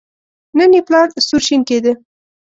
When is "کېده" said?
1.69-1.93